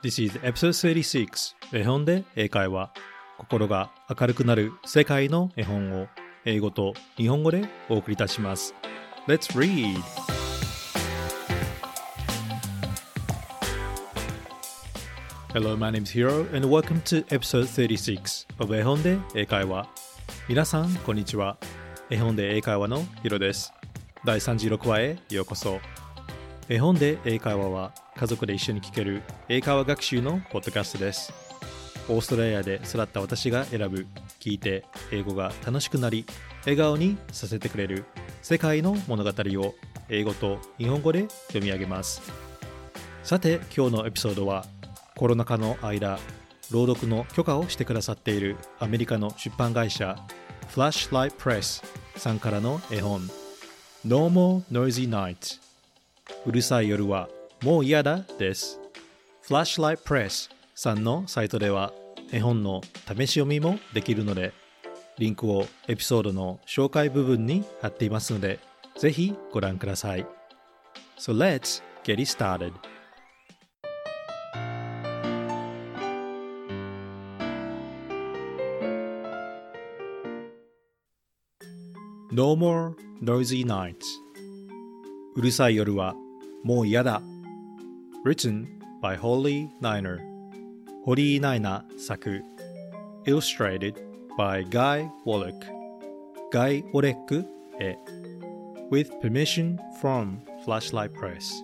[0.00, 2.92] This is episode 36絵本で英会話
[3.36, 6.06] 心が明るくなる世界の絵本を
[6.44, 8.76] 英語と日本語でお送りいたします。
[9.26, 10.00] Let's read!
[15.52, 19.88] Hello, my name is Hiro and welcome to episode 36 of 絵本で英会話。
[20.48, 21.56] 皆さん、こんにちは。
[22.08, 23.72] 絵本で英会話のヒロです。
[24.24, 25.80] 第36話へようこそ。
[26.68, 31.32] 絵本で英会話は家族で一緒に聞ける英会話学習のポッドキャストです。
[32.08, 34.08] オーストラリアで育った私が選ぶ
[34.40, 36.24] 聞いて英語が楽しくなり
[36.62, 38.06] 笑顔にさせてくれる
[38.42, 39.74] 世界の物語を
[40.08, 42.20] 英語と日本語で読み上げます。
[43.22, 44.64] さて今日のエピソードは
[45.16, 46.18] コロナ禍の間
[46.72, 50.16] 朗読の許可をしてくださっているアメリカの出版会社
[50.74, 51.84] Flashlight Press
[52.16, 53.28] さんからの絵本
[54.04, 55.60] No More Noisy Night
[56.46, 57.28] うるさい夜は
[57.62, 58.80] もう嫌だです。
[59.44, 61.92] Flashlight Press さんのサイトでは
[62.30, 64.52] 絵本の試し読みもできるので
[65.18, 68.60] リンクをエピソードの紹介部分に貼っていますので
[68.96, 70.26] ぜひご覧ください。
[71.18, 72.72] So let's get it started.
[82.30, 83.96] No more noisy nights
[85.34, 86.14] うるさい夜は
[86.62, 87.20] もう嫌だ。
[88.24, 88.66] Written
[89.00, 90.18] by Holly Niner
[91.04, 92.42] ホリー・ナイナ作
[93.26, 93.94] Illustrated
[94.36, 95.54] by Guy Wallach
[96.52, 97.44] ガイ・オレック
[97.78, 97.96] 絵
[98.90, 101.62] With permission from Flashlight Press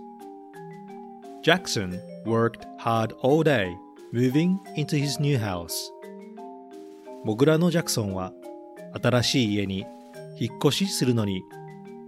[1.43, 3.75] Jackson worked hard all day
[4.13, 5.91] moving into his new house
[7.25, 8.33] モグラのジャクソンは
[9.03, 9.85] 新しい家に
[10.39, 11.43] 引っ越しするのに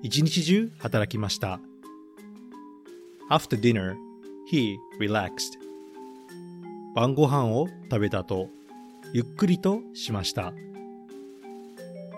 [0.03, 1.59] 一日中働きました
[3.29, 3.97] After dinner,
[4.51, 5.59] he relaxed.
[6.95, 8.49] 晩ご飯を食べた後、
[9.13, 10.53] ゆっくりとしました。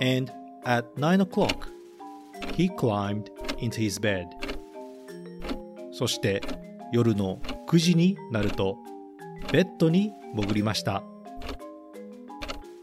[0.01, 0.33] And
[0.65, 1.69] at nine o'clock,
[2.57, 3.25] he climbed
[3.59, 4.27] into his bed.
[5.91, 6.41] そして
[6.93, 8.77] 夜の9時になると、
[9.53, 11.03] ベッドに潜りました。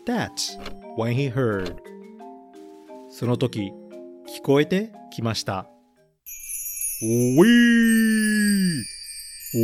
[0.05, 0.59] That's
[0.97, 1.77] when he heard.
[3.09, 3.71] その時、
[4.27, 5.69] 聞こえてきました。
[7.39, 8.14] Wee!
[9.57, 9.63] おい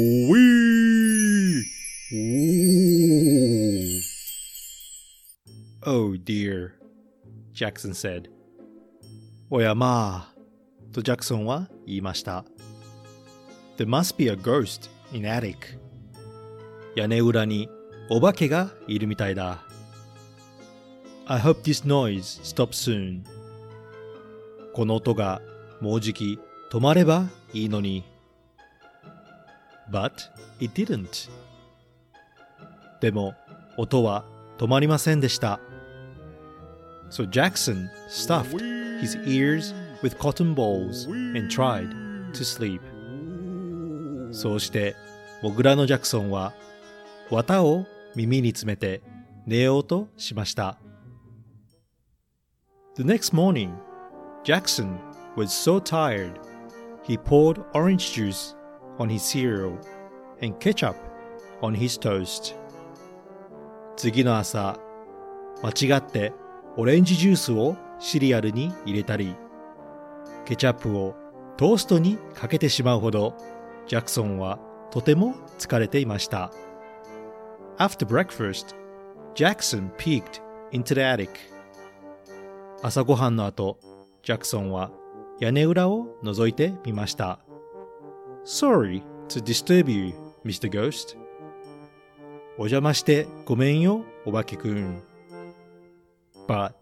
[2.13, 4.02] おー。
[5.85, 6.69] おー、dear。
[7.52, 8.29] ジャクソン said。
[9.50, 10.35] おやまあ。
[10.94, 12.46] とジャクソンは言いました。
[13.75, 15.57] There must be a ghost in attic.
[16.96, 17.68] 屋根裏に
[18.09, 19.62] お化けがいるみたいだ。
[21.25, 23.23] I hope this noise stops soon.
[24.72, 25.41] この音が
[25.81, 26.40] もうじき
[26.72, 28.11] 止まればいいのに。
[29.91, 30.12] But
[30.61, 31.31] it didn't.
[33.01, 33.34] でも
[33.77, 34.25] 音は
[34.59, 35.61] 止まりませんでした。
[37.11, 38.59] So Jackson stuffed
[39.01, 41.91] his ears with cotton balls and tried
[42.33, 42.81] to sleep.
[44.33, 44.97] そうして、
[45.43, 46.53] モグラのジャクソンは
[47.31, 49.03] 綿を耳に詰めて
[49.47, 50.79] 寝ようとしました。
[52.97, 53.73] The next morning,
[54.43, 54.99] Jackson
[55.37, 56.33] was so tired
[57.05, 58.57] he poured orange juice
[58.97, 59.78] on his cereal
[60.41, 60.96] and ketchup
[61.62, 62.56] on his toast.
[63.96, 64.79] 次の朝、
[65.63, 66.34] 間違って
[66.78, 69.35] オレンジジュースをシリアルに入れたり、
[70.46, 71.16] ケチャップを
[71.57, 73.35] トーストにかけてしまうほど、
[73.88, 74.57] ジャクソンは
[74.90, 76.52] とても疲れていました。
[77.78, 78.75] After breakfast,
[79.35, 80.41] Jackson peeked
[80.72, 81.29] into the attic.
[82.81, 83.78] 朝ごはんの後、
[84.23, 84.91] ジャクソンは
[85.40, 87.40] 屋根裏を覗いてみました。
[88.44, 90.13] Sorry to disturb you,
[90.44, 90.69] Mr.
[90.69, 91.16] Ghost.
[92.57, 95.02] お邪魔してごめんよ、お化け君.
[96.47, 96.74] But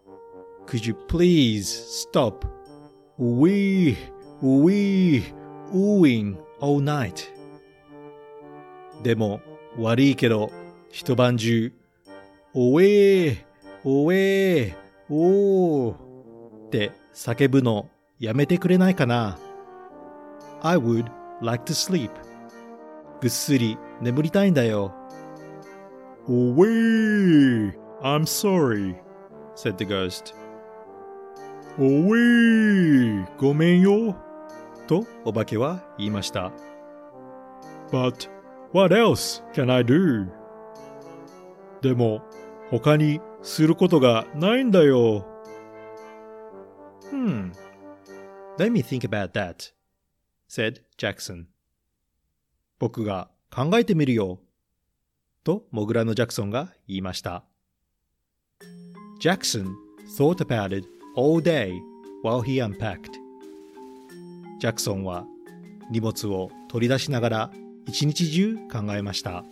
[0.66, 1.66] could you please
[2.10, 2.46] stop
[3.18, 3.96] wee
[4.42, 5.22] wee
[5.72, 7.28] ooing all night?
[9.02, 9.40] でも
[9.78, 10.50] 悪いけど
[10.90, 11.72] 一晩中、
[12.54, 13.44] おえ
[13.84, 14.74] おえ
[15.08, 19.38] おーって叫ぶのやめてくれないかな
[20.62, 22.11] ?I would like to sleep.
[23.21, 24.93] ぐっすり眠りたいんだよ。
[26.27, 28.95] おえー I'm sorry,
[29.55, 30.33] said the ghost.
[31.77, 34.15] おえーごめんよ。
[34.87, 36.51] とお化けは言いました。
[37.91, 38.29] But
[38.73, 40.27] what else can I do?
[41.81, 42.21] でも
[42.69, 45.25] 他にすることがないんだよ。
[47.11, 47.51] Hmm.
[48.57, 49.73] Let me think about that,
[50.50, 51.44] Said Jackson.
[52.80, 54.40] 僕が考えてみるよ、
[55.44, 57.44] とモグラのジャクソンが言いました。
[59.20, 59.68] Jackson
[60.18, 61.72] thought about it all day
[62.24, 63.12] while he unpacked.
[64.58, 65.24] ジャクソンは
[65.88, 67.50] 荷物を取り出しながら
[67.86, 69.44] 一日中考えました。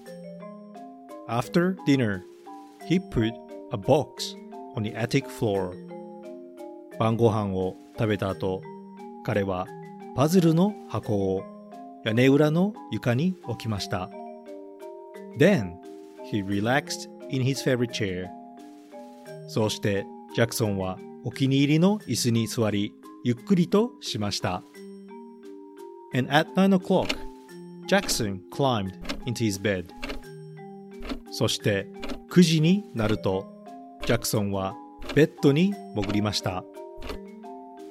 [1.29, 2.23] After dinner,
[2.89, 3.33] he put
[3.71, 4.37] a box
[4.75, 5.77] on the attic floor.
[6.99, 8.63] 晩ご飯を食べた後、
[9.25, 9.69] 彼は
[10.15, 11.45] パズルの箱を
[12.05, 14.11] 屋根裏の床に置きました。
[15.39, 15.75] Then,
[16.31, 18.27] he relaxed in his favorite chair.
[19.49, 22.93] そうしてジャクソンはお気に入りの椅子に座り、
[23.25, 24.63] ゆっくりとしました。
[26.15, 27.17] And at nine o'clock,
[27.87, 28.93] Jackson climbed
[29.27, 29.87] into his bed.
[31.31, 31.87] そして
[32.31, 33.47] 9時になると、
[34.07, 34.75] ジャクソンは
[35.15, 36.65] ベッドに潜りました。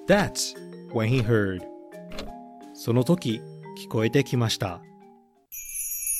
[0.07, 0.55] That's
[0.93, 1.76] when he heard.
[2.79, 3.41] その時
[3.75, 4.79] 聞こえてきました。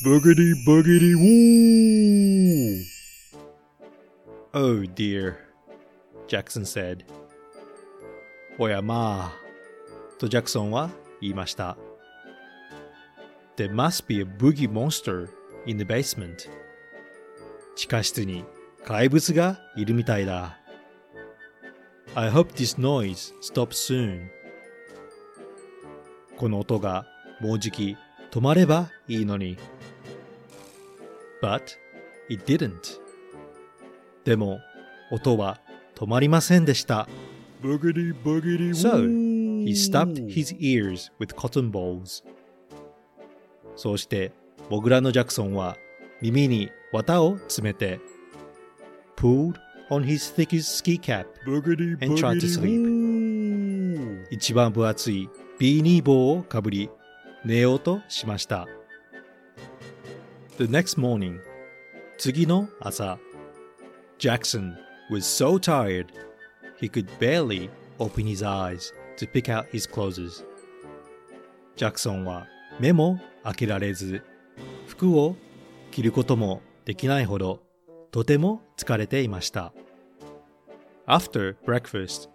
[0.04, 2.84] Boogity boogity woo!
[4.54, 5.36] Oh dear,
[6.28, 7.06] Jackson said.
[8.58, 10.90] おやまあ、とジャクソンは
[11.22, 11.78] 言いました。
[13.56, 15.30] There must be a boogie monster
[15.68, 16.50] in the basement.
[17.76, 18.44] 地下室に
[18.84, 20.58] 怪物がいるみたいだ。
[22.16, 24.37] I hope this noise stops soon.
[26.38, 27.06] この音が
[27.42, 27.98] もうじき
[28.32, 29.58] 止まればいいのに。
[31.42, 31.62] But
[32.30, 33.00] it didn't.
[34.24, 34.60] でも
[35.12, 35.60] 音は
[35.96, 37.08] 止まりませんでした。
[37.62, 39.04] Boogity, boogity, so
[39.66, 42.24] he stopped his ears with cotton balls.
[43.76, 44.32] そうして
[44.70, 45.78] モグラのジャクソンは
[46.22, 48.00] 耳に綿を詰めて
[49.16, 49.56] pulled
[49.90, 51.28] on his thickest ski cap
[52.02, 56.90] and tried to sleep 一番分厚いビーニー帽をかぶり
[57.44, 58.68] 寝ようとしました
[60.58, 61.40] The next morning
[62.18, 63.18] 次の朝
[64.20, 64.76] Jackson
[65.12, 66.08] was so tired
[66.80, 67.70] he could barely
[68.00, 70.46] open his eyes to pick out his clothes
[71.76, 72.48] ジャクソンは
[72.80, 74.24] 目も開けられず
[74.88, 75.36] 服を
[75.92, 77.62] 着ることもできないほど
[78.12, 79.74] とても疲れていました。
[81.08, 82.30] After breakfast,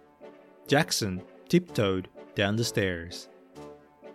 [0.67, 3.29] Jackson tiptoed down the stairs.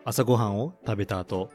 [0.05, 1.51] 朝ごはんを食べた後、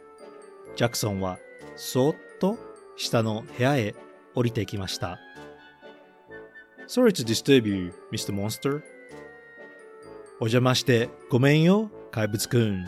[0.76, 1.40] ジャクソンは
[1.76, 2.58] そーっと
[2.98, 3.96] 下の部屋へ
[4.36, 5.20] 降りてきました。
[6.88, 8.34] Sorry to disturb you, Mr.
[8.34, 8.84] Monster.
[10.40, 12.88] お邪魔してごめんよ、怪物くん。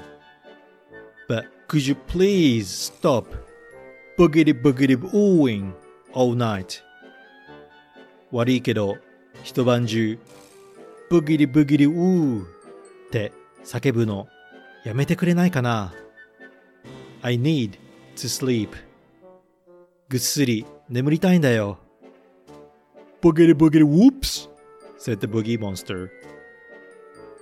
[1.28, 3.26] But could you please stop
[4.18, 5.74] boogity boogity booing
[6.14, 6.82] all night?
[8.32, 8.98] 悪いけど、
[9.44, 10.20] 一晩中、
[11.10, 12.46] ブギリブギリウーっ
[13.12, 13.32] て
[13.66, 14.28] 叫ぶの
[14.84, 15.94] やめてくれないかな
[17.24, 17.72] ?I need
[18.16, 18.70] to sleep.
[20.08, 21.80] ぐっすり眠りたいんだよ。
[23.22, 24.50] ボゲリボゲリ、ウォ
[25.00, 26.10] said the boogie monster.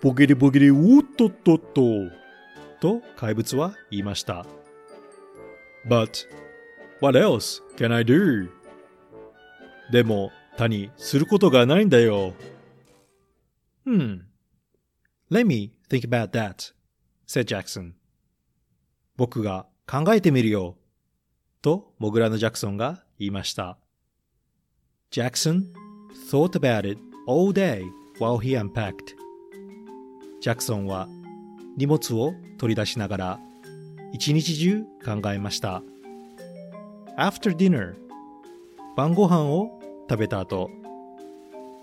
[0.02, 2.12] ボゲリボゲリ、ウォットットッ
[2.80, 4.46] と怪物は言いました。
[5.86, 6.26] But
[7.02, 8.50] what else can I do?
[9.92, 12.34] でも、他にすることがないんだよ。
[13.86, 14.22] Hmm.
[15.30, 16.74] Let me think about that,
[17.28, 17.94] said Jackson.
[19.16, 20.76] 僕が考えてみるよ。
[21.62, 23.78] と、モグラのジャクソンが言いました。
[25.12, 25.68] Jackson
[26.32, 27.84] thought about it all day
[28.20, 29.16] while he unpacked.
[30.42, 31.08] ジャクソンは
[31.78, 33.40] 荷物を取り出しながら
[34.12, 35.84] 一日中考えました。
[37.20, 37.96] After dinner
[38.98, 40.72] 晩ご飯を食べた後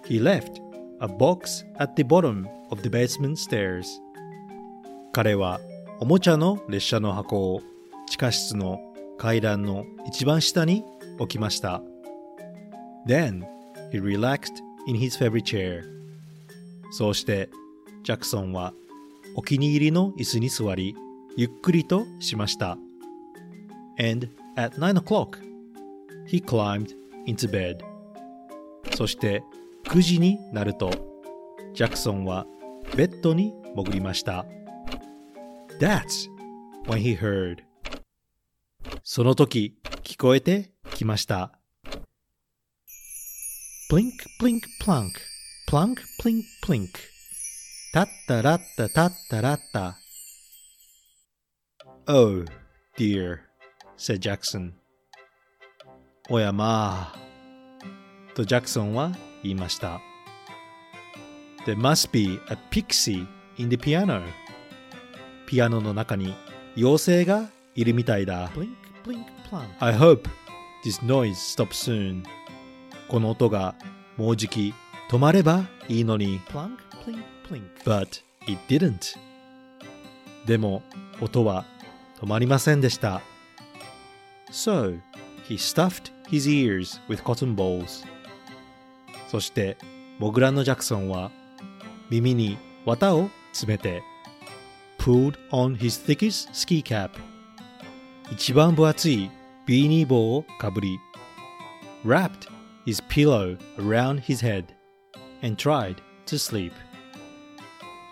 [0.04, 0.60] He left
[1.00, 3.86] a box at the bottom of the basement stairs
[5.12, 5.60] 彼は
[6.00, 7.62] おもちゃの列車の箱を
[8.06, 8.80] 地下室の
[9.18, 10.84] 階段の一番下に
[11.18, 11.82] 置きました。
[13.06, 13.44] Then
[13.92, 15.82] he relaxed in his favorite chair
[16.90, 17.50] そうして
[18.02, 18.72] ジャクソンは
[19.36, 20.96] お気に入りの椅子に座り、
[21.36, 22.76] ゆっくりとしました。
[23.98, 25.38] And at nine o'clock,
[26.26, 26.96] he climbed
[27.26, 27.78] into bed.
[28.96, 29.44] そして
[29.84, 30.90] 9時になると、
[31.74, 32.46] ジャクソンは
[32.96, 34.44] ベッドに潜りました。
[35.78, 36.28] That's
[36.86, 37.62] when he heard.
[39.02, 41.52] その時聞こえてきました。
[43.90, 45.10] Blink, blink, plunk,
[45.68, 46.88] plunk, plink, plink.
[47.92, 49.96] タッタラッタタッタラッタ。
[52.06, 52.44] Oh,
[52.96, 53.40] dear,
[53.96, 54.72] said Jackson.
[56.28, 57.30] おやまあ。
[58.34, 60.00] とジャクソンは言いました。
[61.66, 63.26] There must be a pixie
[63.58, 64.22] in the piano.
[65.46, 66.34] ピアノの中に
[66.76, 68.48] 妖精がいるみたいだ。
[68.50, 68.68] Blink,
[69.04, 69.66] blink, plunk.
[69.80, 70.28] I hope
[70.84, 72.22] this noise stop soon.
[73.08, 73.74] この音が
[74.16, 74.72] もうじき
[75.10, 76.40] 止まればいいのに。
[76.48, 77.62] Plunk, plink, plink.
[77.84, 79.18] But it didn't.
[80.46, 80.82] でも
[81.20, 81.66] 音は
[82.20, 83.20] 止まりませんでした。
[84.50, 84.98] So,
[85.48, 88.06] he stuffed his ears with cotton balls.
[89.28, 89.76] そして、
[90.18, 91.30] モグラのジャクソンは
[92.09, 94.03] 耳に綿を詰めて
[94.97, 97.11] pulled on his thickest ski cap
[98.31, 99.29] 一番分厚い
[99.65, 100.99] ビーニー帽をかぶり
[102.05, 102.47] wrapped
[102.85, 104.65] his pillow around his head
[105.41, 106.71] and tried to sleep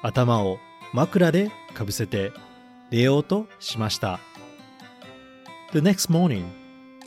[0.01, 0.57] 頭を
[0.93, 2.31] 枕でかぶせて
[2.91, 4.19] 寝ようとしました
[5.71, 6.45] The next morning,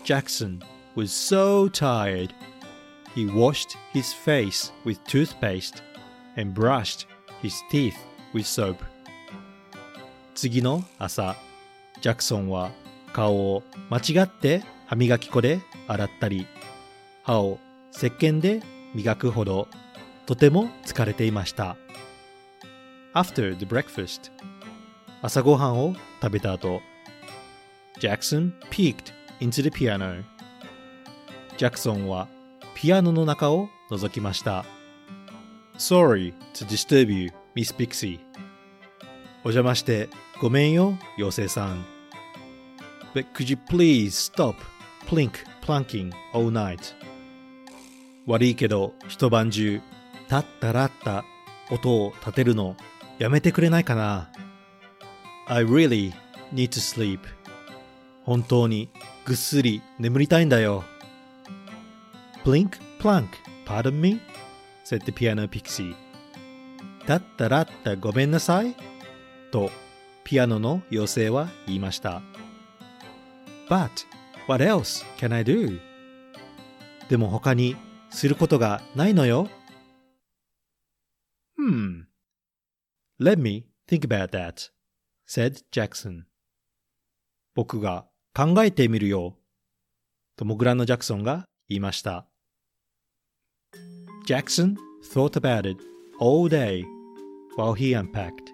[0.05, 0.61] Jackson
[0.97, 2.35] was so tired
[3.15, 5.83] he washed his face with toothpaste
[6.38, 7.08] and brushed
[7.42, 7.96] his teeth
[8.34, 8.78] with soap.
[10.36, 11.36] 次の朝、
[12.02, 12.72] ジャクソンは
[13.14, 16.48] 顔を間違って歯磨き粉で洗ったり、
[17.24, 17.60] 歯を
[17.94, 18.62] 石鹸で
[18.94, 19.68] 磨くほど
[20.26, 21.78] とても疲れていました。
[23.14, 24.32] After the breakfast,
[25.22, 26.82] 朝ごはんを食べた後、
[28.00, 30.24] Jackson peeked into the piano.
[31.58, 32.28] ジャクソンは
[32.74, 34.66] ピアノの中を覗きました。
[35.82, 38.20] Sorry to disturb you, Miss Pixie.
[39.44, 40.10] お邪魔して
[40.40, 41.84] ごめんよ、妖精さん。
[43.16, 44.58] But could you please stop
[45.08, 45.32] plink
[45.64, 46.94] plunking all night?
[48.28, 49.82] 悪いけど一晩中、
[50.30, 51.26] たったらった
[51.72, 52.78] 音を立てるの
[53.18, 54.32] やめてくれないかな
[55.48, 56.14] ?I really
[56.54, 57.22] need to sleep.
[58.24, 58.88] 本当に
[59.26, 60.84] ぐっすり眠りたいんだよ。
[62.46, 63.30] Blink, plunk,
[63.66, 64.20] pardon me?
[64.92, 65.96] Said the piano pixie.
[67.08, 68.76] だったらったごめんなさい
[69.50, 69.72] と
[70.26, 72.22] ピアノの妖精は言いました。
[73.70, 73.90] But,
[74.50, 75.80] what else can I do?
[77.08, 77.78] でも他に
[78.10, 79.48] することがないのよ。
[81.58, 82.04] Hmm.
[83.18, 84.72] Let me think about that,
[85.26, 86.24] said Jackson.
[87.56, 89.38] 僕が考えてみるよ。
[90.36, 92.31] とモグラのジャクソンが言いました。
[94.31, 95.77] Jackson thought about it
[96.19, 96.85] all day
[97.57, 98.53] while he unpacked.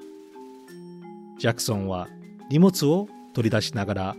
[1.39, 2.09] ジャクソンは
[2.51, 4.17] 荷物を取り出しながら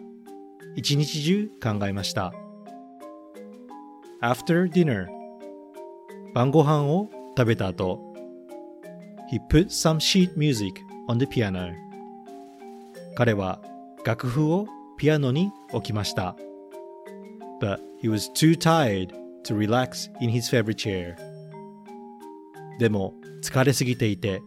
[0.76, 2.34] 一日中考えました。
[4.22, 5.08] After dinner,
[6.34, 8.00] 晩ご飯を食べた後、
[9.32, 11.74] He put some sheet music on the piano.
[13.16, 13.62] 彼は
[14.06, 16.36] 楽譜をピアノに置きました。
[17.62, 21.16] But he was too tired to relax in his favorite chair.
[22.79, 24.43] でも疲れすぎていて、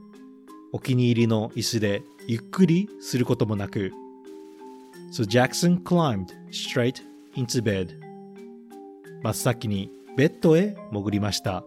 [0.72, 3.92] お気に入りの椅子でゆっくりすることもなく、
[5.12, 7.02] So Jackson climbed straight
[7.36, 8.00] into bed.
[9.24, 11.64] 真っ先にベッドへ潜りました。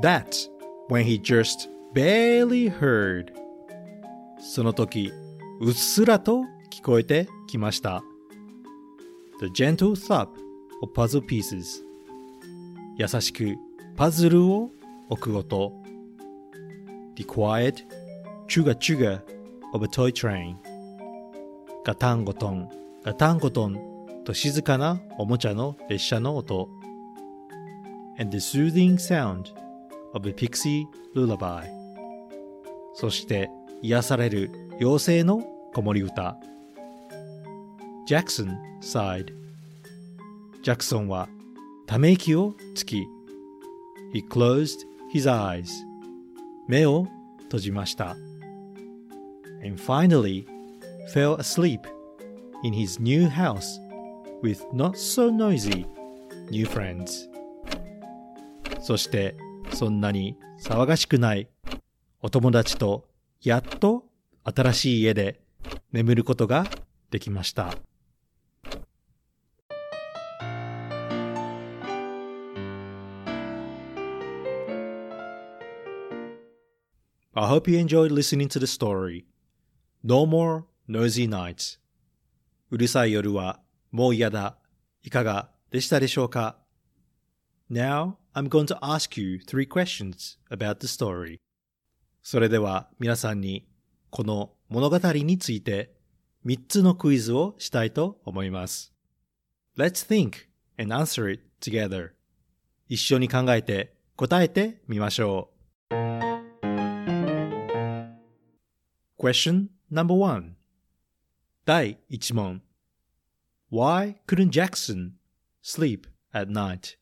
[0.00, 0.50] That's
[0.88, 3.32] when he just barely heard.
[4.40, 5.12] その時、
[5.60, 8.02] うっすらと聞こえてきました。
[9.40, 10.28] The gentle thump
[10.82, 11.82] of puzzle pieces.
[12.96, 13.56] 優しく
[13.94, 14.70] パズルを
[15.10, 15.72] 置く音。
[17.14, 17.84] The quiet
[18.48, 19.22] chuga chuga
[19.74, 20.56] of a toy train.
[21.84, 22.70] ガタンゴトン、
[23.04, 23.78] ガタンゴトン
[24.24, 26.70] と静かなおもちゃの列車の音。
[28.18, 29.52] And the soothing sound
[30.14, 31.66] of a pixie lullaby.
[32.94, 33.50] そして
[33.82, 35.42] 癒される妖精の
[35.74, 36.38] 子守歌。
[38.08, 39.26] Jackson sighed.
[40.62, 41.28] ジャクソンは
[41.86, 43.06] ため息をつき、
[44.12, 45.68] He closed his eyes.
[46.68, 47.06] 目を
[47.44, 48.16] 閉じました。
[49.64, 50.46] And finally
[51.12, 51.80] fell asleep
[52.62, 53.80] in his new house
[54.42, 55.86] with not so noisy
[56.50, 57.28] new friends.
[58.80, 59.36] そして
[59.72, 61.48] そんなに騒がしくない
[62.20, 63.04] お友達と
[63.40, 64.04] やっと
[64.44, 65.40] 新しい家で
[65.92, 66.66] 眠ることが
[67.10, 67.74] できました。
[77.42, 79.24] I hope you enjoyed listening to the story.
[80.04, 81.80] No more noisy nights.
[82.70, 83.58] うるさい夜は
[83.90, 84.58] もう嫌だ。
[85.02, 86.56] いかがでしたでしょうか
[87.68, 91.38] Now, I'm going to ask you three questions about the story.
[92.22, 93.66] それでは皆さんに
[94.10, 95.92] この物語について
[96.46, 98.94] 3つのクイズをしたいと思います。
[99.76, 100.46] Let's think
[100.78, 102.10] and answer it together.
[102.88, 105.51] 一緒に考えて答えてみましょう。
[109.22, 110.56] Question number one
[111.64, 112.60] 第1問
[113.70, 115.12] Why couldn't Jackson
[115.62, 116.96] sleep at night?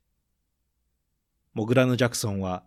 [1.55, 2.65] モグラのジャクソンは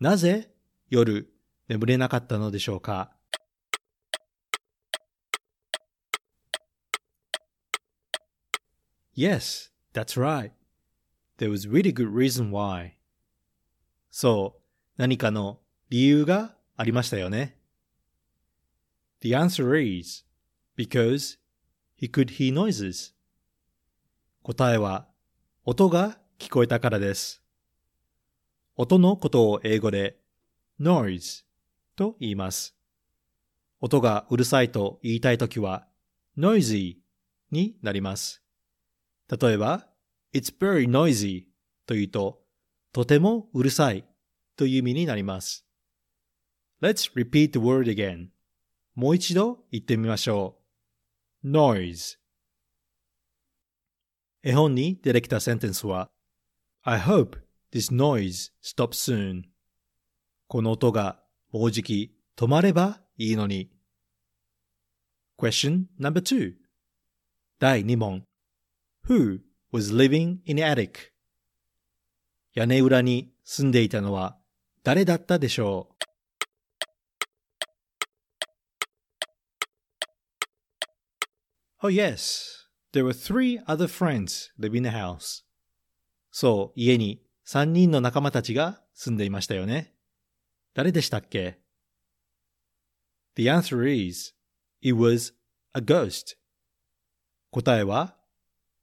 [0.00, 0.48] なぜ
[0.88, 1.28] 夜
[1.68, 3.10] 眠れなかったのでしょうか
[9.14, 10.52] Yes, that's right.
[11.36, 12.92] There was really good reason why.
[14.10, 14.62] そう、
[14.96, 17.58] 何かの理由がありましたよね。
[19.24, 20.22] The answer is
[20.76, 21.38] because
[21.96, 23.14] he could hear noises.
[24.42, 25.08] 答えは
[25.64, 27.42] 音が聞こえたからです。
[28.76, 30.18] 音のことを英語で
[30.78, 31.44] noise
[31.96, 32.76] と言います。
[33.80, 35.86] 音がうるさいと言いたいときは
[36.36, 36.98] noisy
[37.50, 38.42] になります。
[39.40, 39.86] 例えば、
[40.34, 41.44] It's very noisy
[41.86, 42.42] と言うと、
[42.92, 44.04] とてもうるさい
[44.54, 45.66] という意味になります。
[46.82, 48.34] Let's repeat the word again.
[48.94, 50.56] もう一度言ってみましょ
[51.44, 51.48] う。
[51.50, 52.16] noise
[54.42, 56.10] 絵本に出てきたセンテンスは
[56.82, 57.38] I hope
[57.72, 59.44] this noise stops soon.
[60.46, 61.18] この音が
[61.50, 63.70] もうじき止まればいいのに。
[65.38, 66.54] Question number two
[67.58, 68.22] 第2問
[69.08, 69.40] Who
[69.72, 71.10] was living in the attic?
[72.54, 74.36] 屋根裏に住んでいたのは
[74.84, 76.04] 誰だったでしょう
[81.86, 85.44] Oh yes, there were three other friends living in the house.
[86.30, 89.92] そう、家に三人の仲間たちが住んでいましたよね。
[90.72, 91.58] 誰でしたっけ
[93.34, 94.32] ?The answer is,
[94.80, 95.34] it was
[95.74, 96.38] a ghost.
[97.50, 98.16] 答えは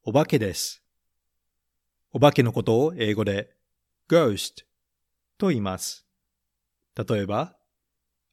[0.03, 0.83] お化けです。
[2.11, 3.49] お化けのことを英語で
[4.07, 4.63] ghost
[5.39, 6.05] と言います。
[6.95, 7.55] 例えば、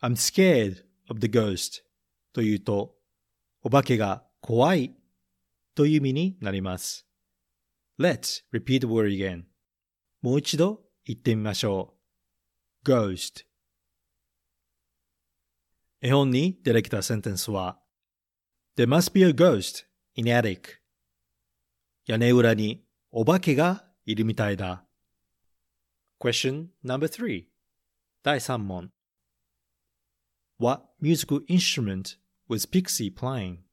[0.02, 1.80] I'm scared of the ghost
[2.34, 2.94] と言うと、
[3.62, 4.96] お化けが怖い
[5.74, 7.06] という意味になります。
[8.00, 9.42] Let's repeat the word again.
[10.22, 11.92] もう一度言ってみましょ
[12.82, 12.90] う。
[12.90, 13.44] ghost
[16.00, 17.78] 絵本に出てきたセンテンスは
[18.78, 19.84] There must be a ghost
[20.14, 20.78] in attic
[22.06, 24.86] 屋根裏にお化けがいるみたいだ。
[26.18, 27.48] Question number three
[28.22, 28.88] 第3問
[30.58, 32.16] What musical instrument
[32.48, 33.67] was Pixie playing?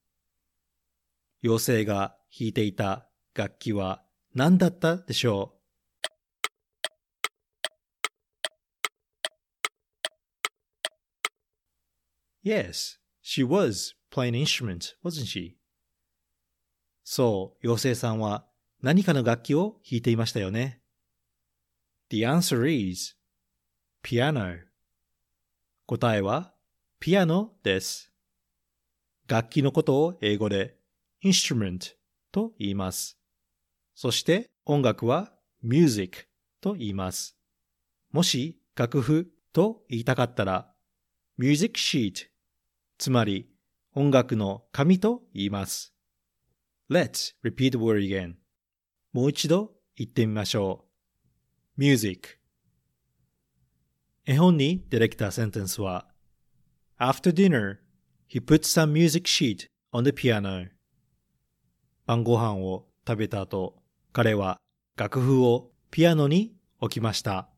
[1.46, 4.02] 妖精が弾いていた楽器は
[4.34, 5.54] 何だったでしょ
[12.44, 15.54] う？Yes, she was playing an instrument, wasn't she?
[17.04, 18.48] そう、妖精さんは
[18.82, 20.82] 何かの楽器を弾いていましたよね
[22.10, 23.16] ？The answer is
[24.04, 24.62] piano.
[25.86, 26.56] 答えは
[27.00, 28.12] ピアノです。
[29.28, 30.75] 楽器のことを英語で
[31.26, 31.96] instrument
[32.32, 33.18] と言います。
[33.96, 35.34] そして音楽は
[35.64, 36.28] music
[36.62, 37.36] と言います。
[38.12, 40.72] もし楽譜と言いたかったら
[41.38, 42.28] music sheet
[43.00, 43.50] つまり
[43.96, 45.96] 音楽の紙と言います。
[46.92, 48.36] Let's repeat the word again.
[49.12, 50.86] もう一度言ってみましょ
[51.78, 51.82] う。
[51.82, 52.38] music
[54.26, 56.08] 絵本に出てきたセンテンスは
[57.00, 57.80] After dinner,
[58.30, 60.75] he put some music sheet on the piano.
[62.06, 63.76] 晩ご飯を食べた後、
[64.14, 64.60] 彼は
[64.96, 67.50] 楽譜をピアノに置きました。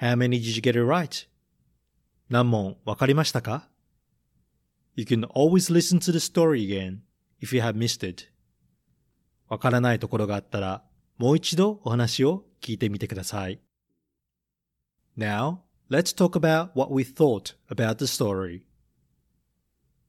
[0.00, 1.26] How many did you get it right?
[2.28, 3.68] 何問わかりましたか
[4.94, 6.98] ?You can always listen to the story again
[7.40, 8.28] if you have missed it.
[9.48, 10.84] わからないところがあったら
[11.16, 13.58] もう一度お話を聞いてみてください。
[15.16, 15.58] Now,
[15.90, 18.62] let's talk about what we thought about the story.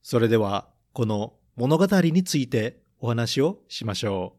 [0.01, 4.35] それでは、この物語についてお話をしましょ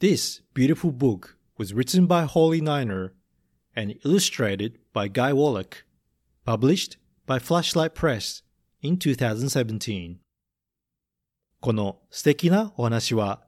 [0.00, 0.04] う。
[0.04, 3.12] This beautiful book was written by Holly Niner
[3.76, 5.84] and illustrated by Guy Wallach.
[6.44, 8.42] published by Flashlight Press
[8.82, 10.18] in 2017.
[11.60, 13.42] この素敵なお話は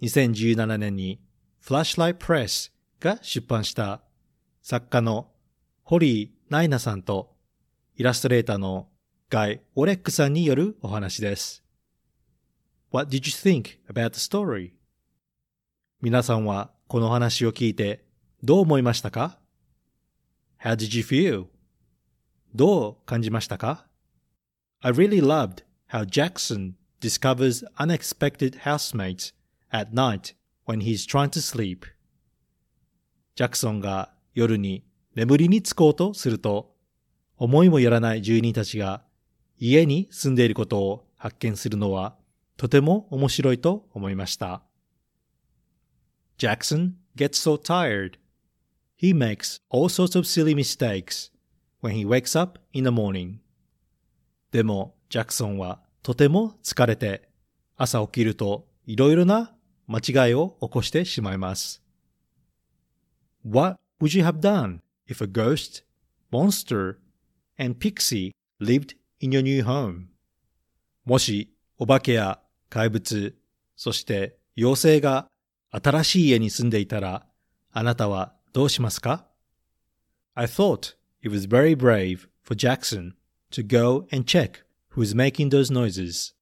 [0.00, 1.20] 2017年に
[1.62, 4.00] Flashlight Press が出版した
[4.62, 5.28] 作家の
[5.84, 7.34] ホリー・ナイナさんと
[7.96, 8.88] イラストレーターの
[9.28, 11.64] ガイ・オレックさんによるお話です。
[12.92, 14.72] What did you think about the story?
[16.00, 18.04] 皆さんはこの話を聞いて
[18.44, 19.40] どう思いましたか
[20.62, 21.46] ?How did you feel?
[22.54, 23.86] どう感じましたか
[24.82, 29.34] ?I really loved how Jackson discovers unexpected housemates
[29.70, 31.86] at night when he's trying to sleep.
[33.34, 34.84] ジャクソンが夜に
[35.14, 36.74] 眠りにつこうとすると、
[37.36, 39.02] 思いもよらない住人たちが
[39.58, 42.16] 家に住んでいることを発見するのは
[42.56, 44.62] とても面白いと思いました。
[46.38, 48.18] Jackson gets so tired.
[48.96, 51.32] He makes all sorts of silly mistakes
[51.82, 53.38] when he wakes up in the morning.
[54.52, 57.28] でも、ジャクソンはとても疲れて、
[57.76, 59.52] 朝起きるといろいろな
[59.88, 61.82] 間違いを起こしてしまいます。
[63.44, 65.82] What would you have done if a ghost,
[66.30, 66.98] monster,
[67.58, 70.06] and pixie lived in your new home?
[71.04, 73.36] もし、お化けや怪物、
[73.76, 75.26] そして妖精が
[75.70, 77.26] 新しい家に住んでいたら、
[77.72, 79.26] あなたはどうしますか
[80.34, 83.14] ?I thought it was very brave for Jackson
[83.50, 86.34] to go and check who's making those noises.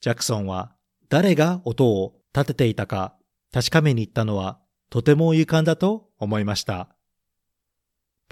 [0.00, 0.74] ジャクソンは
[1.08, 3.14] 誰が音を立てていたか
[3.52, 4.58] 確かめに行ったのは
[4.90, 6.93] とても勇敢だと思いました。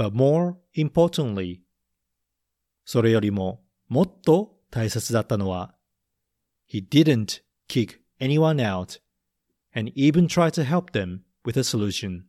[0.03, 1.61] But more importantly,
[2.85, 5.77] それよりももっと大切だったのは
[6.69, 9.01] He didn't kick anyone out
[9.73, 12.23] and even try to help them with a solution.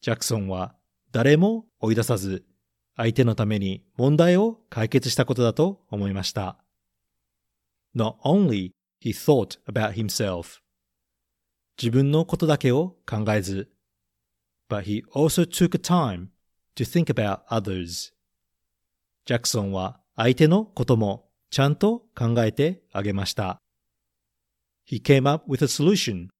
[0.00, 0.74] ジャクソンは
[1.12, 2.44] 誰も追い出さず、
[2.96, 6.58] 相手のために問題を解決したことだと思いました。
[7.94, 10.58] Not only he thought about himself.
[11.80, 13.70] 自分のことだけを考えず、
[14.68, 16.30] but he also took time
[16.76, 18.12] to think about others.
[19.24, 23.60] ジャクソンは相手のこともちゃんと考えてあげました。
[24.86, 26.30] he came up with a solution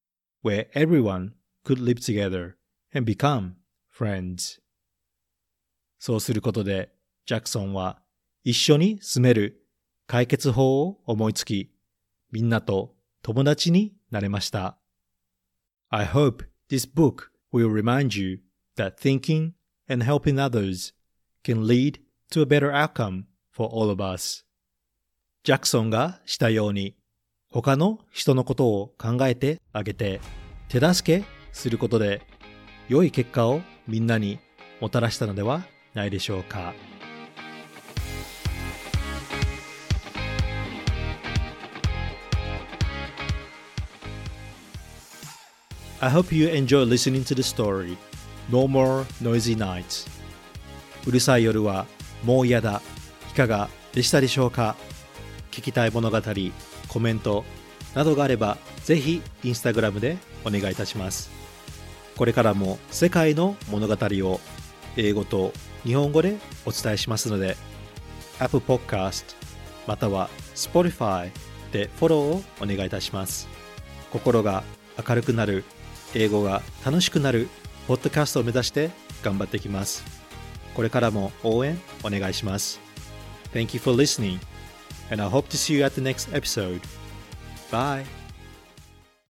[0.42, 1.33] where everyone
[1.64, 2.57] could live together
[2.94, 3.55] and become
[3.90, 4.61] friends.
[5.99, 6.92] そうすることで、
[7.27, 8.01] ジャクソンは
[8.44, 9.66] 一緒に住める
[10.07, 11.72] 解決法を思いつき、
[12.31, 14.79] みんなと友達になれました。
[15.88, 18.40] I hope this book will remind you
[18.77, 19.53] that thinking
[19.88, 20.92] and helping others
[21.44, 24.44] can lead to a better outcome for all of us.
[25.44, 26.96] ジャクソンがしたように
[27.51, 30.20] 他の人のことを考えてあげて
[30.68, 32.22] 手助けすることで
[32.88, 34.40] 良い結果をみんなに
[34.81, 36.75] もたらしたのではないでしょうか。
[45.99, 47.96] I hope you enjoy listening to the story
[48.51, 50.09] No More Noisy Nights.
[51.07, 51.87] うるさい夜は
[52.23, 52.83] もう嫌だ。
[53.31, 54.77] いかがでしたでしょうか？
[55.51, 56.21] 聞きたい物語
[56.89, 57.45] コメント
[57.95, 61.31] などがあればぜひインスタグラムでお願いいたします。
[62.17, 64.41] これからも世界の物語を
[64.97, 65.53] 英語と
[65.85, 67.57] 日本語でお伝えしますので
[68.39, 69.35] Apple Podcast
[69.87, 71.31] または Spotify
[71.73, 73.49] でフォローをお願いいたします。
[74.11, 74.65] 心が
[75.07, 75.65] 明るくなる
[76.15, 77.49] 英語が楽しくなる
[77.87, 78.90] ポッドキャストを目指して
[79.22, 80.05] 頑張っていきます
[80.75, 82.81] これからも応援お願いします
[83.53, 84.38] Thank you for listening
[85.11, 86.81] and I hope to see you at the next episode.
[87.70, 88.26] Bye.